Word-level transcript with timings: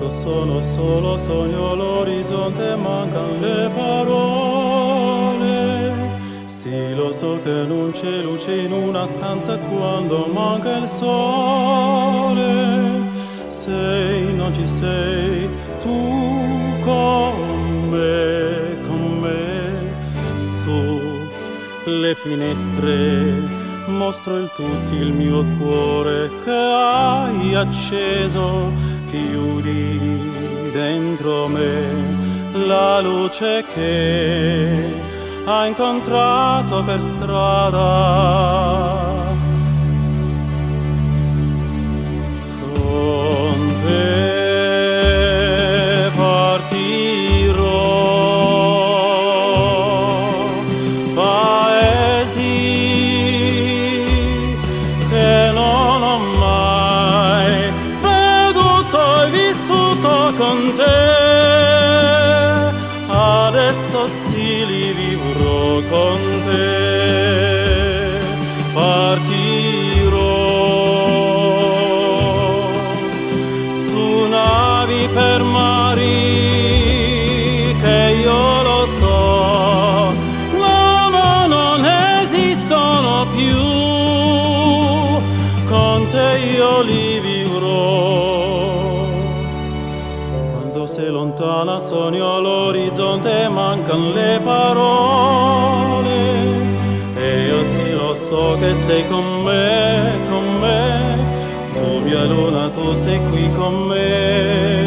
Io 0.00 0.10
sono 0.10 0.62
solo 0.62 1.18
sogno 1.18 1.74
l'orizzonte, 1.74 2.74
mancano 2.74 3.38
le 3.38 3.68
parole. 3.76 5.28
Sì, 6.46 6.94
lo 6.94 7.12
so 7.12 7.38
che 7.42 7.66
non 7.66 7.90
c'è 7.92 8.22
luce 8.22 8.62
in 8.62 8.72
una 8.72 9.06
stanza 9.06 9.58
quando 9.58 10.24
manca 10.32 10.78
il 10.78 10.88
sole. 10.88 12.48
Sei, 13.48 14.34
non 14.34 14.54
ci 14.54 14.66
sei, 14.66 15.46
tu 15.80 16.78
con 16.80 17.90
me, 17.90 18.78
con 18.86 19.18
me, 19.20 20.38
su 20.38 21.28
le 21.84 22.14
finestre 22.14 23.68
mostro 23.90 24.36
il 24.36 24.50
tutti 24.54 24.94
il 24.94 25.12
mio 25.12 25.44
cuore 25.58 26.30
che 26.44 26.50
hai 26.50 27.54
acceso, 27.54 28.72
chiudi 29.10 29.98
dentro 30.72 31.48
me 31.48 31.88
la 32.52 33.00
luce 33.00 33.64
che 33.74 34.94
hai 35.46 35.68
incontrato 35.68 36.84
per 36.84 37.00
strada. 37.00 38.40
con 42.70 43.60
partirò 69.40 70.28
su 73.72 74.26
navi 74.28 75.08
per 75.12 75.42
mari 75.42 76.08
che 77.80 78.16
io 78.22 78.62
lo 78.62 78.86
so, 78.86 80.12
no, 80.58 81.08
no, 81.08 81.46
non 81.46 81.84
esistono 82.20 83.26
più, 83.34 83.56
con 85.68 86.08
te 86.08 86.38
io 86.56 86.82
li 86.82 87.20
vivrò. 87.20 87.48
Sei 90.86 91.08
lontana, 91.08 91.78
sogno 91.78 92.34
all'orizzonte, 92.34 93.48
mancano 93.48 94.12
le 94.12 94.40
parole. 94.42 96.10
So 98.30 98.56
che 98.60 98.74
sei 98.74 99.04
con 99.08 99.42
me, 99.42 100.12
con 100.28 100.60
me. 100.60 101.18
Tu 101.74 101.98
mia 102.04 102.22
luna, 102.26 102.68
tu 102.68 102.94
sei 102.94 103.18
qui 103.28 103.50
con 103.56 103.88
me. 103.88 104.86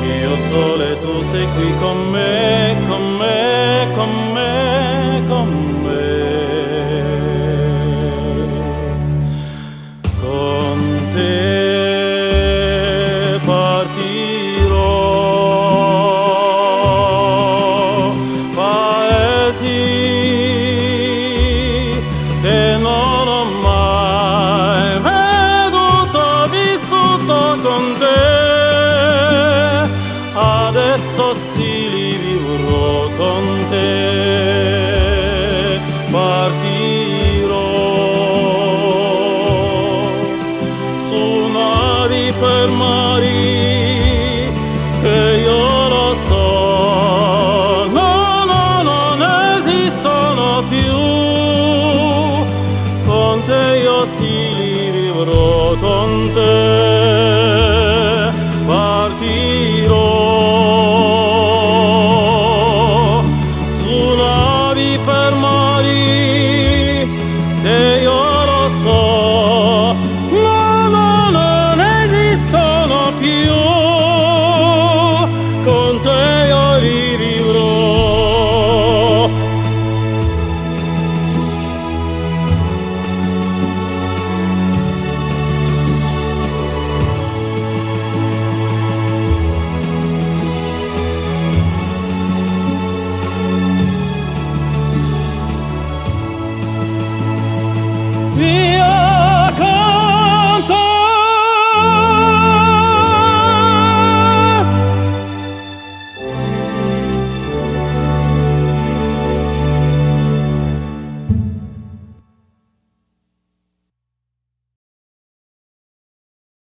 Mio 0.00 0.36
sole, 0.36 0.98
tu 0.98 1.22
sei 1.22 1.46
qui 1.54 1.72
con 1.78 2.10
me, 2.10 2.74
con 2.88 3.16
me, 3.18 3.86
con 3.94 4.31
me, 4.31 4.31
soli 31.34 32.16
vivrò 32.16 33.08
con 33.16 33.64
te. 33.68 34.20
Partirò. 36.10 37.70
Su 40.98 41.50
navi 41.52 42.32
per 42.38 42.68
mari 42.68 44.52
che 45.00 45.42
io 45.44 45.88
lo 45.88 46.14
so. 46.14 47.86
No 47.98 48.44
no 48.44 48.82
non 48.82 49.22
esistono 49.56 50.62
più. 50.68 51.00
Con 53.06 53.42
te 53.42 53.80
io 53.82 54.04
sì 54.04 54.54
li 54.58 54.90
vivrò 54.90 55.74
con 55.80 56.30
te. 56.34 56.61